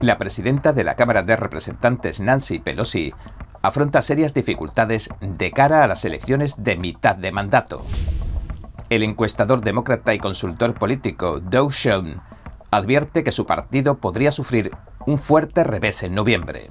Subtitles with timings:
[0.00, 3.12] La presidenta de la Cámara de Representantes, Nancy Pelosi,
[3.62, 7.84] afronta serias dificultades de cara a las elecciones de mitad de mandato.
[8.90, 12.20] El encuestador demócrata y consultor político Doug Schoen
[12.70, 14.70] advierte que su partido podría sufrir
[15.04, 16.70] un fuerte revés en noviembre.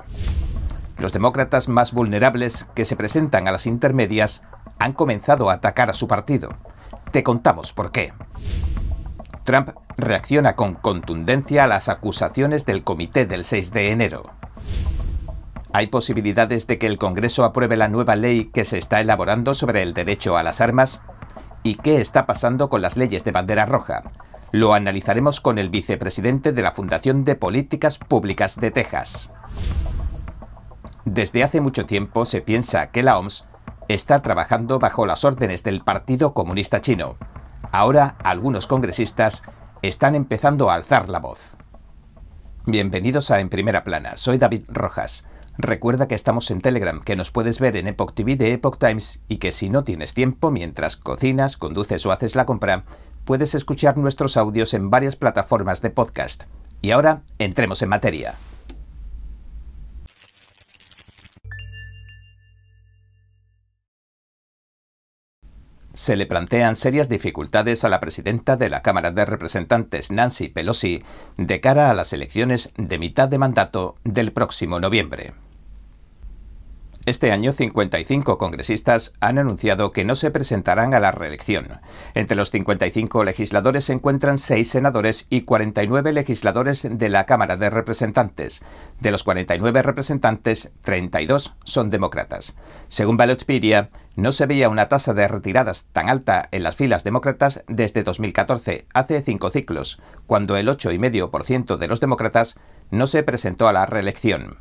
[0.98, 4.44] Los demócratas más vulnerables que se presentan a las intermedias
[4.80, 6.56] han comenzado a atacar a su partido.
[7.12, 8.14] Te contamos por qué.
[9.48, 14.30] Trump reacciona con contundencia a las acusaciones del comité del 6 de enero.
[15.72, 19.84] ¿Hay posibilidades de que el Congreso apruebe la nueva ley que se está elaborando sobre
[19.84, 21.00] el derecho a las armas?
[21.64, 24.04] ¿Y qué está pasando con las leyes de bandera roja?
[24.52, 29.32] Lo analizaremos con el vicepresidente de la Fundación de Políticas Públicas de Texas.
[31.06, 33.46] Desde hace mucho tiempo se piensa que la OMS
[33.88, 37.16] está trabajando bajo las órdenes del Partido Comunista Chino.
[37.72, 39.44] Ahora algunos congresistas
[39.82, 41.58] están empezando a alzar la voz.
[42.66, 45.26] Bienvenidos a En Primera Plana, soy David Rojas.
[45.58, 49.22] Recuerda que estamos en Telegram, que nos puedes ver en Epoch TV de Epoch Times
[49.28, 52.84] y que si no tienes tiempo mientras cocinas, conduces o haces la compra,
[53.26, 56.44] puedes escuchar nuestros audios en varias plataformas de podcast.
[56.82, 58.36] Y ahora, entremos en materia.
[65.98, 71.02] Se le plantean serias dificultades a la presidenta de la Cámara de Representantes, Nancy Pelosi,
[71.38, 75.34] de cara a las elecciones de mitad de mandato del próximo noviembre.
[77.08, 81.80] Este año 55 congresistas han anunciado que no se presentarán a la reelección.
[82.16, 87.70] Entre los 55 legisladores se encuentran 6 senadores y 49 legisladores de la Cámara de
[87.70, 88.62] Representantes.
[89.00, 92.58] De los 49 representantes, 32 son demócratas.
[92.90, 97.64] Según Ballotpedia, no se veía una tasa de retiradas tan alta en las filas demócratas
[97.70, 102.58] desde 2014, hace cinco ciclos, cuando el 8,5% de los demócratas
[102.92, 104.58] no se presentó a la reelección.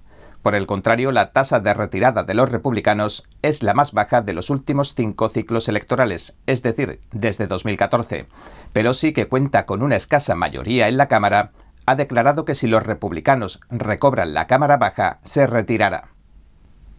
[0.46, 4.32] Por el contrario, la tasa de retirada de los republicanos es la más baja de
[4.32, 8.28] los últimos cinco ciclos electorales, es decir, desde 2014.
[8.72, 11.50] Pero sí que cuenta con una escasa mayoría en la Cámara,
[11.84, 16.10] ha declarado que si los republicanos recobran la Cámara Baja, se retirará.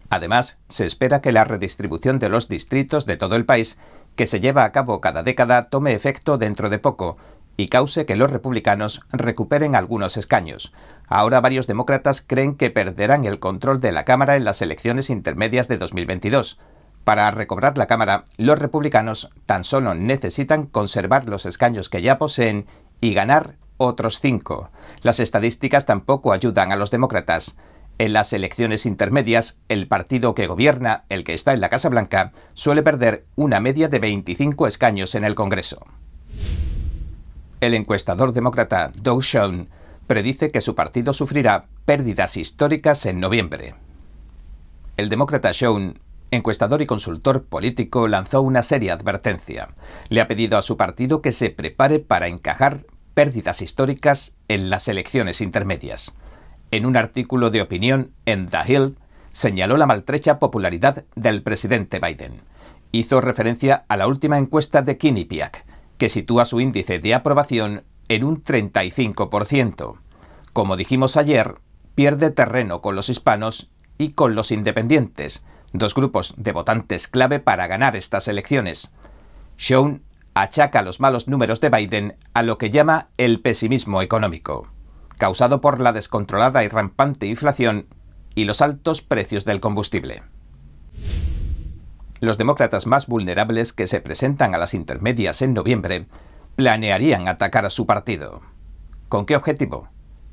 [0.10, 3.78] Además, se espera que la redistribución de los distritos de todo el país,
[4.18, 7.16] que se lleva a cabo cada década, tome efecto dentro de poco,
[7.58, 10.72] y cause que los republicanos recuperen algunos escaños.
[11.08, 15.68] Ahora varios demócratas creen que perderán el control de la Cámara en las elecciones intermedias
[15.68, 16.60] de 2022.
[17.04, 22.68] Para recobrar la Cámara, los republicanos tan solo necesitan conservar los escaños que ya poseen
[23.02, 24.70] y ganar otros cinco.
[25.02, 27.58] Las estadísticas tampoco ayudan a los demócratas.
[27.98, 32.32] En las elecciones intermedias, el partido que gobierna, el que está en la Casa Blanca,
[32.54, 35.86] suele perder una media de 25 escaños en el Congreso.
[37.60, 39.68] El encuestador demócrata Doug Schoen
[40.06, 43.74] predice que su partido sufrirá pérdidas históricas en noviembre.
[44.96, 49.70] El demócrata Schoen, encuestador y consultor político, lanzó una seria advertencia.
[50.10, 52.86] Le ha pedido a su partido que se prepare para encajar
[53.16, 56.14] pérdidas históricas en las elecciones intermedias.
[56.70, 58.98] En un artículo de opinión en The Hill,
[59.32, 62.42] señaló la maltrecha popularidad del presidente Biden.
[62.92, 65.66] Hizo referencia a la última encuesta de Quinnipiac,
[65.98, 69.98] que sitúa su índice de aprobación en un 35%.
[70.54, 71.56] Como dijimos ayer,
[71.96, 75.44] pierde terreno con los hispanos y con los independientes,
[75.74, 78.92] dos grupos de votantes clave para ganar estas elecciones.
[79.58, 80.04] Sean
[80.34, 84.68] achaca los malos números de Biden a lo que llama el pesimismo económico,
[85.18, 87.88] causado por la descontrolada y rampante inflación
[88.36, 90.22] y los altos precios del combustible.
[92.20, 96.08] Los demócratas más vulnerables que se presentan a las intermedias en noviembre
[96.56, 98.42] planearían atacar a su partido.
[99.10, 99.90] ¿Con qué objetivo?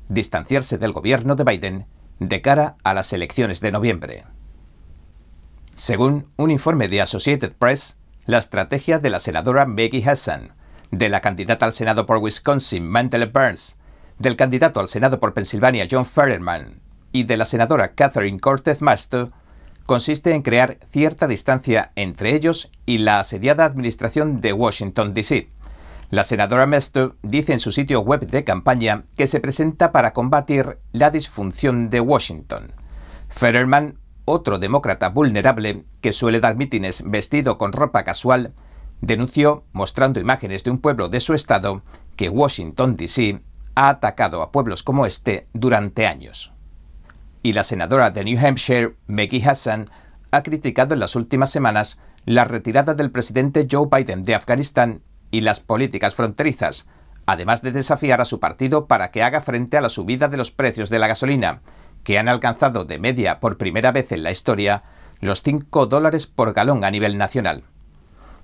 [0.09, 1.85] Distanciarse del gobierno de Biden
[2.19, 4.25] de cara a las elecciones de noviembre.
[5.75, 10.53] Según un informe de Associated Press, la estrategia de la senadora Maggie Hassan,
[10.91, 13.77] de la candidata al Senado por Wisconsin, Mandela Burns,
[14.17, 16.81] del candidato al Senado por Pensilvania, John Fetterman,
[17.11, 19.31] y de la senadora Catherine Cortez Masto,
[19.85, 25.49] consiste en crear cierta distancia entre ellos y la asediada administración de Washington, D.C.
[26.09, 30.79] La senadora Mesto dice en su sitio web de campaña que se presenta para combatir
[30.91, 32.71] la disfunción de Washington.
[33.29, 38.53] Fetterman, otro demócrata vulnerable que suele dar mítines vestido con ropa casual,
[39.01, 41.83] denunció, mostrando imágenes de un pueblo de su estado,
[42.15, 43.41] que Washington, D.C.
[43.75, 46.54] ha atacado a pueblos como este durante años
[47.45, 49.91] y la senadora de New Hampshire, Maggie Hassan,
[50.31, 55.41] ha criticado en las últimas semanas la retirada del presidente Joe Biden de Afganistán y
[55.41, 56.87] las políticas fronterizas,
[57.27, 60.49] además de desafiar a su partido para que haga frente a la subida de los
[60.49, 61.61] precios de la gasolina,
[62.03, 64.81] que han alcanzado de media por primera vez en la historia
[65.19, 67.65] los 5 dólares por galón a nivel nacional.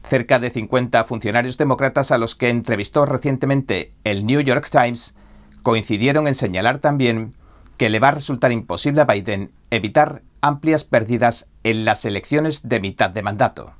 [0.07, 5.15] Cerca de 50 funcionarios demócratas a los que entrevistó recientemente el New York Times
[5.63, 7.33] coincidieron en señalar también
[7.81, 12.80] que le va a resultar imposible a Biden evitar amplias pérdidas en las elecciones de
[12.80, 13.74] mitad de mandato.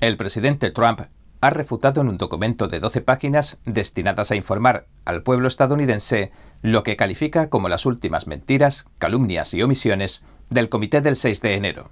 [0.00, 1.00] El presidente Trump
[1.40, 6.30] ha refutado en un documento de 12 páginas destinadas a informar al pueblo estadounidense
[6.62, 11.54] lo que califica como las últimas mentiras, calumnias y omisiones del Comité del 6 de
[11.56, 11.90] enero.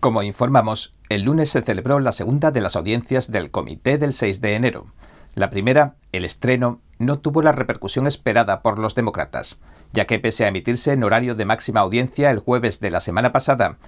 [0.00, 4.40] Como informamos, el lunes se celebró la segunda de las audiencias del Comité del 6
[4.40, 4.86] de enero.
[5.34, 9.58] La primera, el estreno, no tuvo la repercusión esperada por los demócratas,
[9.92, 13.32] ya que pese a emitirse en horario de máxima audiencia el jueves de la semana
[13.32, 13.78] pasada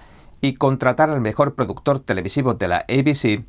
[0.41, 3.45] y contratar al mejor productor televisivo de la ABC,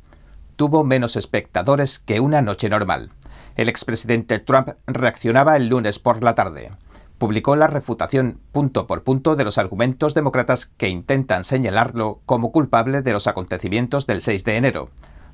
[0.55, 3.11] tuvo menos espectadores que una noche normal.
[3.55, 6.71] El expresidente Trump reaccionaba el lunes por la tarde.
[7.17, 13.01] Publicó la refutación punto por punto de los argumentos demócratas que intentan señalarlo como culpable
[13.01, 14.89] de los acontecimientos del 6 de enero.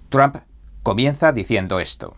[0.07, 0.37] Trump
[0.81, 2.15] comienza diciendo esto.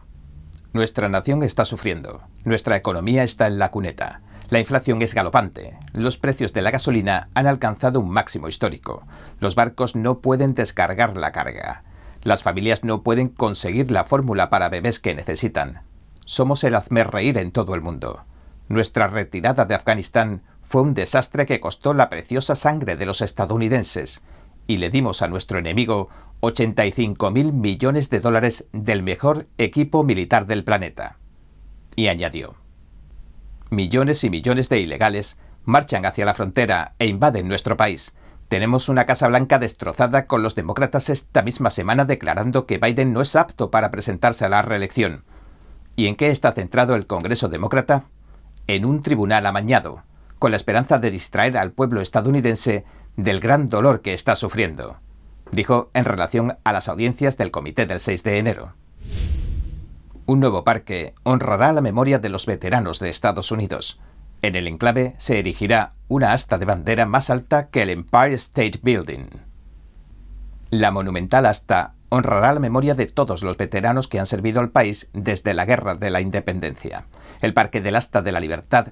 [0.75, 2.23] Nuestra nación está sufriendo.
[2.43, 4.19] Nuestra economía está en la cuneta.
[4.49, 5.79] La inflación es galopante.
[5.93, 9.07] Los precios de la gasolina han alcanzado un máximo histórico.
[9.39, 11.85] Los barcos no pueden descargar la carga.
[12.23, 15.83] Las familias no pueden conseguir la fórmula para bebés que necesitan.
[16.25, 18.25] Somos el hazme reír en todo el mundo.
[18.67, 24.21] Nuestra retirada de Afganistán fue un desastre que costó la preciosa sangre de los estadounidenses
[24.67, 26.09] y le dimos a nuestro enemigo
[26.41, 31.17] 85 mil millones de dólares del mejor equipo militar del planeta.
[31.95, 32.55] Y añadió,
[33.69, 38.15] millones y millones de ilegales marchan hacia la frontera e invaden nuestro país
[38.47, 43.21] tenemos una Casa Blanca destrozada con los demócratas esta misma semana declarando que Biden no
[43.21, 45.23] es apto para presentarse a la reelección.
[45.95, 48.05] ¿Y en qué está centrado el Congreso Demócrata?
[48.67, 50.03] En un tribunal amañado,
[50.37, 52.85] con la esperanza de distraer al pueblo estadounidense
[53.17, 54.99] del gran dolor que está sufriendo,
[55.51, 58.73] dijo en relación a las audiencias del comité del 6 de enero.
[60.25, 63.99] Un nuevo parque honrará la memoria de los veteranos de Estados Unidos,
[64.45, 68.79] en el enclave se erigirá una asta de bandera más alta que el Empire State
[68.83, 69.25] Building.
[70.69, 75.09] La monumental asta honrará la memoria de todos los veteranos que han servido al país
[75.13, 77.07] desde la Guerra de la Independencia.
[77.41, 78.89] El Parque del Asta de la Libertad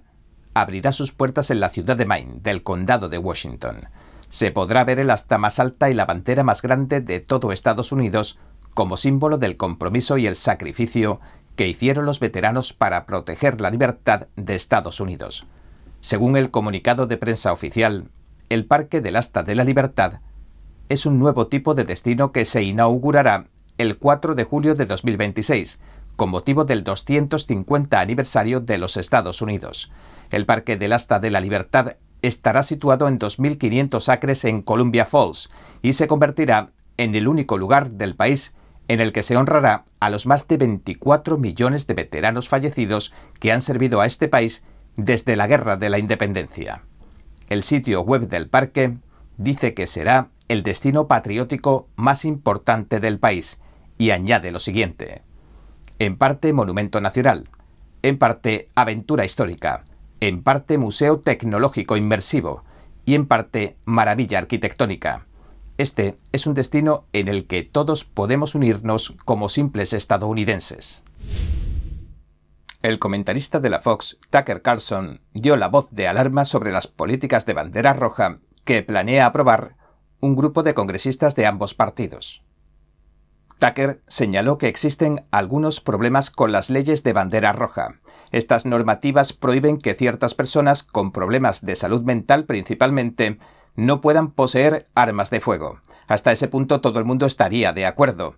[0.56, 3.90] abrirá sus puertas en la ciudad de Maine, del condado de Washington.
[4.34, 7.92] Se podrá ver el asta más alta y la bandera más grande de todo Estados
[7.92, 8.40] Unidos
[8.74, 11.20] como símbolo del compromiso y el sacrificio
[11.56, 15.46] que hicieron los veteranos para proteger la libertad de Estados Unidos.
[16.00, 18.10] Según el comunicado de prensa oficial,
[18.50, 20.22] el Parque del Asta de la Libertad
[20.90, 23.46] es un nuevo tipo de destino que se inaugurará
[23.78, 25.80] el 4 de julio de 2026,
[26.16, 29.92] con motivo del 250 aniversario de los Estados Unidos.
[30.32, 35.52] El Parque del Asta de la Libertad estará situado en 2.500 acres en Columbia Falls
[35.84, 38.56] y se convertirá en el único lugar del país
[38.88, 43.52] en el que se honrará a los más de 24 millones de veteranos fallecidos que
[43.52, 44.64] han servido a este país
[44.98, 46.84] desde la Guerra de la Independencia.
[47.50, 48.98] El sitio web del parque
[49.38, 53.60] dice que será el destino patriótico más importante del país
[53.98, 55.24] y añade lo siguiente.
[56.00, 57.50] En parte monumento nacional,
[58.02, 59.86] en parte aventura histórica,
[60.28, 62.64] en parte museo tecnológico inmersivo
[63.04, 65.28] y en parte maravilla arquitectónica.
[65.78, 71.04] Este es un destino en el que todos podemos unirnos como simples estadounidenses.
[72.82, 77.46] El comentarista de la Fox, Tucker Carlson, dio la voz de alarma sobre las políticas
[77.46, 79.76] de bandera roja que planea aprobar
[80.22, 82.44] un grupo de congresistas de ambos partidos.
[83.64, 87.98] Tucker señaló que existen algunos problemas con las leyes de bandera roja.
[88.34, 93.38] Estas normativas prohíben que ciertas personas con problemas de salud mental principalmente
[93.78, 95.80] no puedan poseer armas de fuego.
[96.10, 98.36] Hasta ese punto todo el mundo estaría de acuerdo.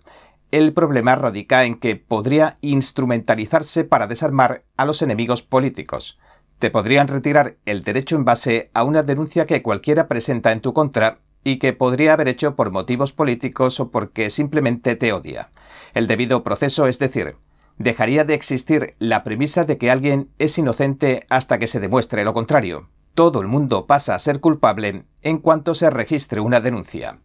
[0.52, 6.20] El problema radica en que podría instrumentalizarse para desarmar a los enemigos políticos.
[6.60, 10.72] Te podrían retirar el derecho en base a una denuncia que cualquiera presenta en tu
[10.72, 15.50] contra y que podría haber hecho por motivos políticos o porque simplemente te odia.
[15.94, 17.36] El debido proceso, es decir,
[17.78, 22.34] dejaría de existir la premisa de que alguien es inocente hasta que se demuestre lo
[22.34, 27.18] contrario todo el mundo pasa a ser culpable en cuanto se registre una denuncia.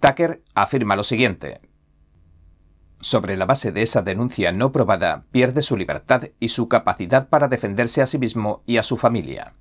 [0.00, 1.60] Tucker afirma lo siguiente.
[2.98, 7.46] Sobre la base de esa denuncia no probada, pierde su libertad y su capacidad para
[7.46, 9.54] defenderse a sí mismo y a su familia.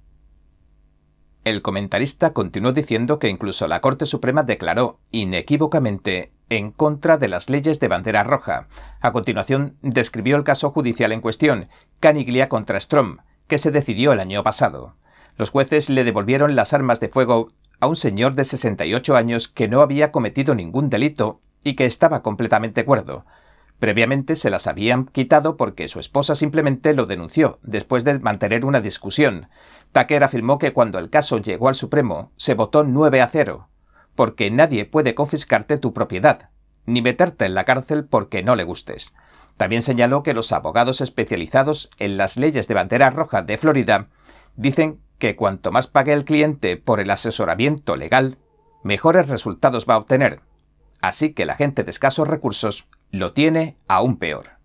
[1.46, 7.52] El comentarista continuó diciendo que incluso la Corte Suprema declaró inequívocamente en contra de las
[7.52, 8.68] leyes de bandera roja.
[9.00, 14.22] A continuación, describió el caso judicial en cuestión, Caniglia contra Strom, que se decidió el
[14.22, 14.96] año pasado.
[15.38, 17.46] Los jueces le devolvieron las armas de fuego
[17.80, 22.24] a un señor de 68 años que no había cometido ningún delito y que estaba
[22.24, 23.24] completamente cuerdo.
[23.80, 28.82] Previamente se las habían quitado porque su esposa simplemente lo denunció después de mantener una
[28.82, 29.50] discusión.
[29.92, 33.68] Tucker afirmó que cuando el caso llegó al Supremo se votó 9 a 0,
[34.16, 36.50] porque nadie puede confiscarte tu propiedad,
[36.86, 39.14] ni meterte en la cárcel porque no le gustes.
[39.58, 44.08] También señaló que los abogados especializados en las leyes de bandera roja de Florida
[44.56, 48.38] dicen que cuanto más pague el cliente por el asesoramiento legal,
[48.84, 50.42] mejores resultados va a obtener.
[51.02, 54.56] Así que la gente de escasos recursos lo tiene aún peor.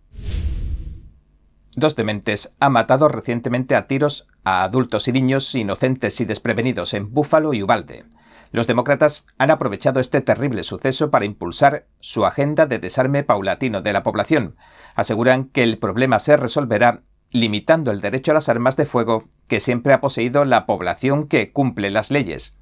[1.77, 7.13] Dos dementes han matado recientemente a tiros a adultos y niños inocentes y desprevenidos en
[7.13, 8.05] Búfalo y Ubalde.
[8.51, 13.93] Los demócratas han aprovechado este terrible suceso para impulsar su agenda de desarme paulatino de
[13.93, 14.57] la población.
[14.97, 19.61] Aseguran que el problema se resolverá limitando el derecho a las armas de fuego que
[19.61, 22.57] siempre ha poseído la población que cumple las leyes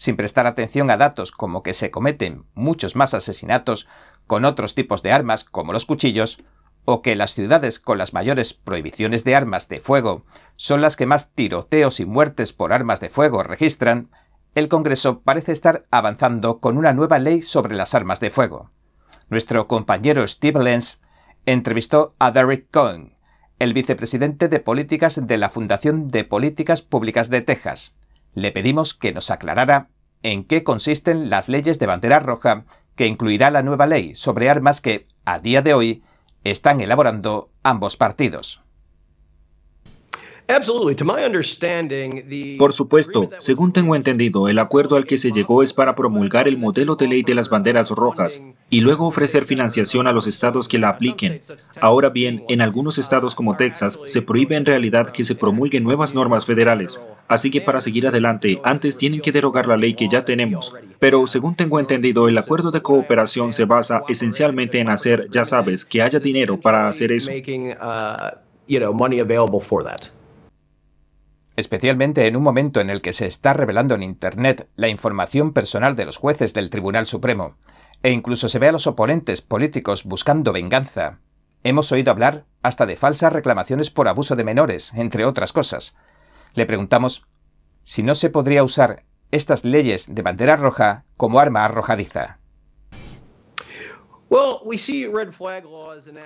[0.00, 3.86] sin prestar atención a datos como que se cometen muchos más asesinatos
[4.30, 6.38] con otros tipos de armas como los cuchillos,
[6.84, 11.04] o que las ciudades con las mayores prohibiciones de armas de fuego son las que
[11.04, 14.08] más tiroteos y muertes por armas de fuego registran,
[14.54, 18.70] el Congreso parece estar avanzando con una nueva ley sobre las armas de fuego.
[19.30, 21.00] Nuestro compañero Steve Lenz
[21.44, 23.16] entrevistó a Derek Cohen,
[23.58, 27.96] el vicepresidente de políticas de la Fundación de Políticas Públicas de Texas,
[28.34, 29.88] le pedimos que nos aclarara
[30.22, 32.64] en qué consisten las leyes de bandera roja
[32.96, 36.02] que incluirá la nueva ley sobre armas que, a día de hoy,
[36.44, 38.62] están elaborando ambos partidos.
[42.58, 46.58] Por supuesto, según tengo entendido, el acuerdo al que se llegó es para promulgar el
[46.58, 50.78] modelo de ley de las banderas rojas y luego ofrecer financiación a los estados que
[50.78, 51.40] la apliquen.
[51.80, 56.14] Ahora bien, en algunos estados como Texas se prohíbe en realidad que se promulguen nuevas
[56.14, 60.24] normas federales, así que para seguir adelante, antes tienen que derogar la ley que ya
[60.24, 60.74] tenemos.
[60.98, 65.84] Pero según tengo entendido, el acuerdo de cooperación se basa esencialmente en hacer, ya sabes,
[65.84, 67.30] que haya dinero para hacer eso
[71.56, 75.96] especialmente en un momento en el que se está revelando en Internet la información personal
[75.96, 77.56] de los jueces del Tribunal Supremo,
[78.02, 81.18] e incluso se ve a los oponentes políticos buscando venganza.
[81.62, 85.96] Hemos oído hablar hasta de falsas reclamaciones por abuso de menores, entre otras cosas.
[86.54, 87.26] Le preguntamos
[87.82, 92.39] si no se podría usar estas leyes de bandera roja como arma arrojadiza.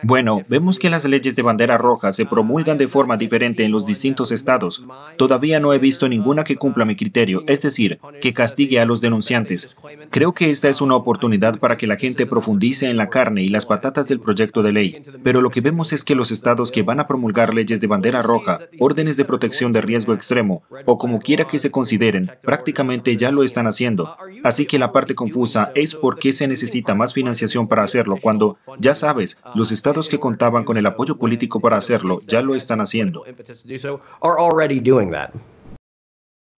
[0.02, 3.86] Bueno, vemos que las leyes de bandera roja se promulgan de forma diferente en los
[3.86, 4.84] distintos estados.
[5.16, 9.00] Todavía no he visto ninguna que cumpla mi criterio, es decir, que castigue a los
[9.00, 9.74] denunciantes.
[10.10, 13.48] Creo que esta es una oportunidad para que la gente profundice en la carne y
[13.48, 15.02] las patatas del proyecto de ley.
[15.22, 18.20] Pero lo que vemos es que los estados que van a promulgar leyes de bandera
[18.20, 23.30] roja, órdenes de protección de riesgo extremo, o como quiera que se consideren, prácticamente ya
[23.30, 24.14] lo están haciendo.
[24.42, 28.58] Así que la parte confusa es por qué se necesita más financiación para hacer cuando,
[28.78, 32.80] ya sabes, los estados que contaban con el apoyo político para hacerlo ya lo están
[32.80, 33.24] haciendo.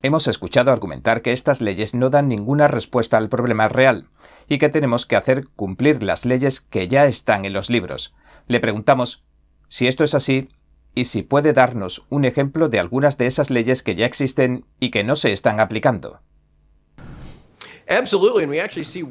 [0.02, 4.08] Hemos escuchado argumentar que estas leyes no dan ninguna respuesta al problema real
[4.48, 8.14] y que tenemos que hacer cumplir las leyes que ya están en los libros.
[8.46, 9.24] Le preguntamos
[9.68, 10.50] si esto es así
[10.94, 14.90] y si puede darnos un ejemplo de algunas de esas leyes que ya existen y
[14.90, 16.20] que no se están aplicando.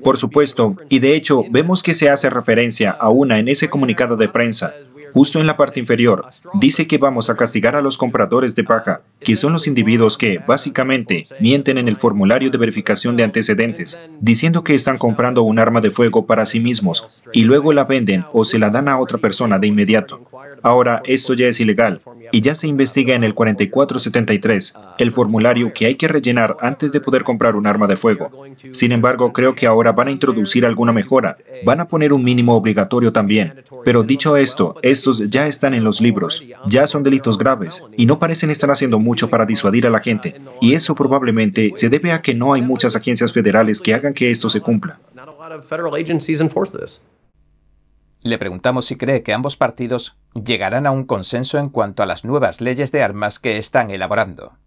[0.04, 4.18] Por supuesto, y de hecho vemos que se hace referencia a una en ese comunicado
[4.18, 4.74] de prensa.
[5.16, 9.02] Justo en la parte inferior, dice que vamos a castigar a los compradores de paja,
[9.22, 14.66] que son los individuos que, básicamente, mienten en el formulario de verificación de antecedentes, diciendo
[14.66, 18.44] que están comprando un arma de fuego para sí mismos y luego la venden o
[18.44, 20.20] se la dan a otra persona de inmediato.
[20.66, 25.86] Ahora, esto ya es ilegal y ya se investiga en el 4473, el formulario que
[25.86, 28.32] hay que rellenar antes de poder comprar un arma de fuego.
[28.72, 32.56] Sin embargo, creo que ahora van a introducir alguna mejora, van a poner un mínimo
[32.56, 33.64] obligatorio también.
[33.84, 38.18] Pero dicho esto, esto ya están en los libros, ya son delitos graves y no
[38.18, 40.42] parecen estar haciendo mucho para disuadir a la gente.
[40.62, 44.32] Y eso probablemente se debe a que no hay muchas agencias federales que hagan que
[44.32, 45.00] esto se cumpla.
[48.26, 52.26] Le preguntamos si cree que ambos partidos llegarán a un consenso en cuanto a las
[52.26, 54.58] nuevas leyes de armas que están elaborando.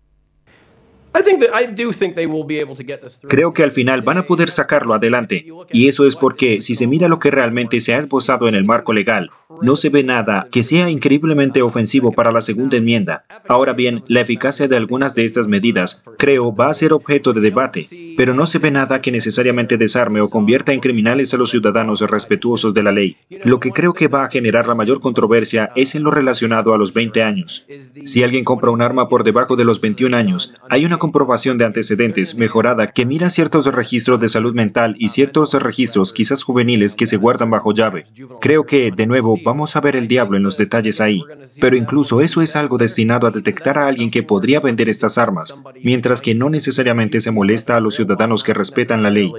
[3.28, 5.46] Creo que al final van a poder sacarlo adelante.
[5.72, 8.64] Y eso es porque si se mira lo que realmente se ha esbozado en el
[8.64, 9.30] marco legal,
[9.62, 13.24] no se ve nada que sea increíblemente ofensivo para la segunda enmienda.
[13.48, 17.40] Ahora bien, la eficacia de algunas de estas medidas, creo, va a ser objeto de
[17.40, 21.50] debate, pero no se ve nada que necesariamente desarme o convierta en criminales a los
[21.50, 23.16] ciudadanos respetuosos de la ley.
[23.44, 26.78] Lo que creo que va a generar la mayor controversia es en lo relacionado a
[26.78, 27.66] los 20 años.
[28.04, 31.64] Si alguien compra un arma por debajo de los 21 años, hay una comprobación de
[31.64, 37.06] antecedentes mejorada que mira ciertos registros de salud mental y ciertos registros quizás juveniles que
[37.06, 38.04] se guardan bajo llave.
[38.42, 41.22] Creo que, de nuevo, vamos a ver el diablo en los detalles ahí.
[41.62, 45.58] Pero incluso eso es algo destinado a detectar a alguien que podría vender estas armas,
[45.82, 49.32] mientras que no necesariamente se molesta a los ciudadanos que respetan la ley.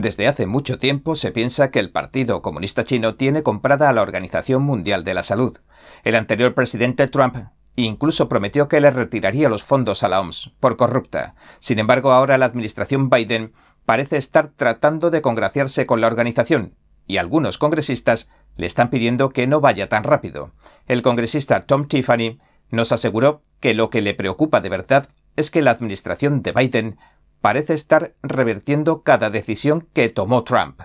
[0.00, 4.00] Desde hace mucho tiempo se piensa que el Partido Comunista Chino tiene comprada a la
[4.00, 5.58] Organización Mundial de la Salud.
[6.04, 7.36] El anterior presidente Trump
[7.76, 11.34] incluso prometió que le retiraría los fondos a la OMS por corrupta.
[11.58, 13.52] Sin embargo, ahora la administración Biden
[13.84, 16.76] parece estar tratando de congraciarse con la organización
[17.06, 20.52] y algunos congresistas le están pidiendo que no vaya tan rápido.
[20.86, 22.38] El congresista Tom Tiffany
[22.70, 26.98] nos aseguró que lo que le preocupa de verdad es que la administración de Biden
[27.40, 30.80] parece estar revertiendo cada decisión que tomó Trump.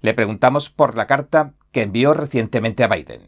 [0.00, 3.22] Le preguntamos por la carta que envió recientemente a Biden.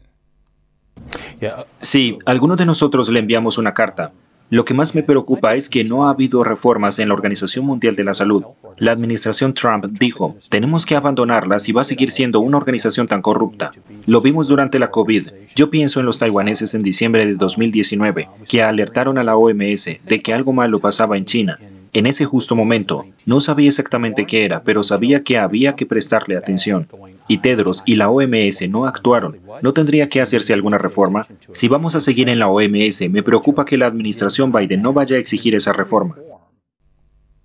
[1.79, 4.13] Sí, algunos de nosotros le enviamos una carta.
[4.49, 7.95] Lo que más me preocupa es que no ha habido reformas en la Organización Mundial
[7.95, 8.43] de la Salud.
[8.77, 13.21] La administración Trump dijo, tenemos que abandonarla si va a seguir siendo una organización tan
[13.21, 13.71] corrupta.
[14.05, 15.29] Lo vimos durante la COVID.
[15.55, 20.21] Yo pienso en los taiwaneses en diciembre de 2019, que alertaron a la OMS de
[20.21, 21.57] que algo malo pasaba en China
[21.93, 26.37] en ese justo momento, no sabía exactamente qué era, pero sabía que había que prestarle
[26.37, 26.87] atención.
[27.27, 29.39] Y Tedros y la OMS no actuaron.
[29.61, 31.27] ¿No tendría que hacerse alguna reforma?
[31.51, 35.17] Si vamos a seguir en la OMS, me preocupa que la administración Biden no vaya
[35.17, 36.15] a exigir esa reforma.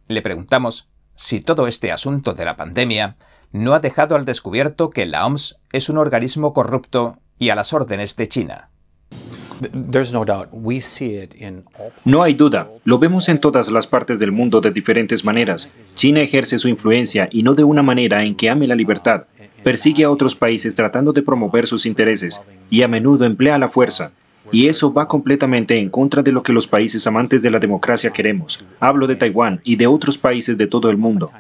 [0.09, 3.17] Le preguntamos si todo este asunto de la pandemia
[3.53, 7.73] no ha dejado al descubierto que la OMS es un organismo corrupto y a las
[7.73, 8.71] órdenes de China.
[12.05, 15.73] No hay duda, lo vemos en todas las partes del mundo de diferentes maneras.
[15.95, 19.25] China ejerce su influencia y no de una manera en que ame la libertad.
[19.63, 24.13] Persigue a otros países tratando de promover sus intereses y a menudo emplea la fuerza.
[24.53, 28.11] Y eso va completamente en contra de lo que los países amantes de la democracia
[28.11, 28.65] queremos.
[28.78, 31.33] Hablo de Taiwán y de otros países de todo el mundo.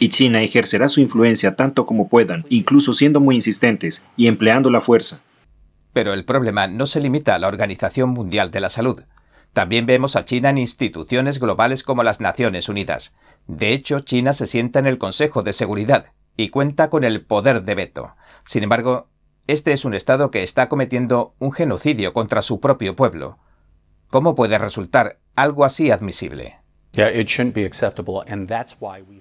[0.00, 4.80] Y China ejercerá su influencia tanto como puedan, incluso siendo muy insistentes y empleando la
[4.80, 5.20] fuerza.
[5.92, 9.02] Pero el problema no se limita a la Organización Mundial de la Salud.
[9.52, 13.16] También vemos a China en instituciones globales como las Naciones Unidas.
[13.46, 17.62] De hecho, China se sienta en el Consejo de Seguridad y cuenta con el poder
[17.62, 18.14] de veto.
[18.44, 19.08] Sin embargo,
[19.46, 23.38] este es un Estado que está cometiendo un genocidio contra su propio pueblo.
[24.08, 26.58] ¿Cómo puede resultar algo así admisible?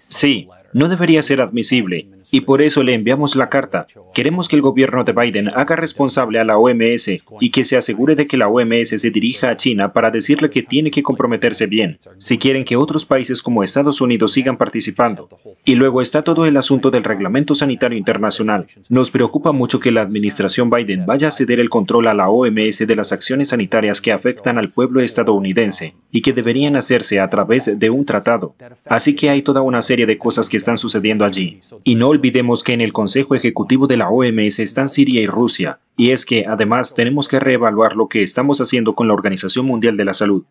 [0.07, 3.87] Sí, no debería ser admisible y por eso le enviamos la carta.
[4.13, 8.15] Queremos que el gobierno de Biden haga responsable a la OMS y que se asegure
[8.15, 11.99] de que la OMS se dirija a China para decirle que tiene que comprometerse bien,
[12.17, 15.29] si quieren que otros países como Estados Unidos sigan participando.
[15.63, 18.67] Y luego está todo el asunto del Reglamento Sanitario Internacional.
[18.89, 22.79] Nos preocupa mucho que la administración Biden vaya a ceder el control a la OMS
[22.79, 27.79] de las acciones sanitarias que afectan al pueblo estadounidense y que deberían hacerse a través
[27.79, 28.55] de un tratado.
[28.85, 31.61] Así que hay toda una serie de cosas que están sucediendo allí.
[31.85, 35.79] Y no olvidemos que en el Consejo Ejecutivo de la OMS están Siria y Rusia,
[35.95, 39.95] y es que además tenemos que reevaluar lo que estamos haciendo con la Organización Mundial
[39.95, 40.43] de la Salud.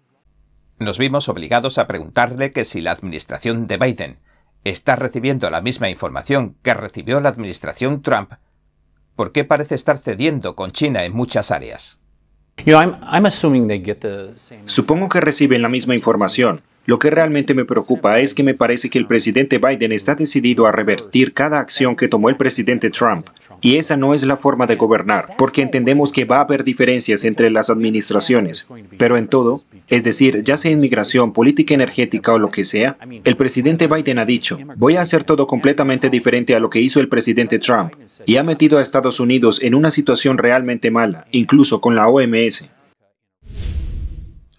[0.78, 4.18] Nos vimos obligados a preguntarle que si la administración de Biden
[4.64, 8.32] está recibiendo la misma información que recibió la administración Trump,
[9.16, 12.00] ¿por qué parece estar cediendo con China en muchas áreas?
[14.64, 18.88] Supongo que reciben la misma información, lo que realmente me preocupa es que me parece
[18.88, 23.26] que el presidente Biden está decidido a revertir cada acción que tomó el presidente Trump.
[23.60, 27.24] Y esa no es la forma de gobernar, porque entendemos que va a haber diferencias
[27.24, 28.68] entre las administraciones.
[28.98, 33.36] Pero en todo, es decir, ya sea inmigración, política energética o lo que sea, el
[33.36, 37.08] presidente Biden ha dicho, voy a hacer todo completamente diferente a lo que hizo el
[37.08, 37.94] presidente Trump.
[38.26, 42.70] Y ha metido a Estados Unidos en una situación realmente mala, incluso con la OMS.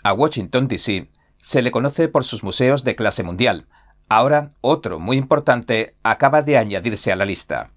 [0.04, 1.08] A Washington, D.C
[1.40, 3.68] se le conoce por sus museos de clase mundial.
[4.10, 7.72] Ahora, otro muy importante acaba de añadirse a la lista.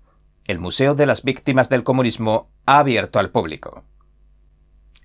[0.47, 3.85] El Museo de las Víctimas del Comunismo ha abierto al público.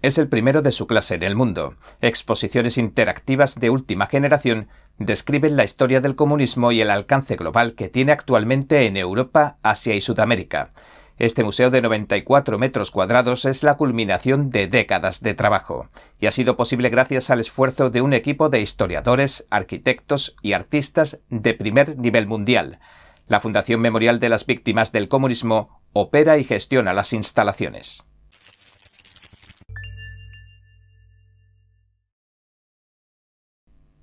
[0.01, 1.75] Es el primero de su clase en el mundo.
[1.99, 4.67] Exposiciones interactivas de última generación
[4.99, 9.95] describen la historia del comunismo y el alcance global que tiene actualmente en Europa, Asia
[9.95, 10.69] y Sudamérica.
[11.17, 15.87] Este museo de 94 metros cuadrados es la culminación de décadas de trabajo
[16.19, 21.21] y ha sido posible gracias al esfuerzo de un equipo de historiadores, arquitectos y artistas
[21.29, 22.79] de primer nivel mundial.
[23.27, 28.03] La Fundación Memorial de las Víctimas del Comunismo opera y gestiona las instalaciones.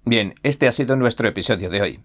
[0.05, 2.05] Bien, este ha sido nuestro episodio de hoy.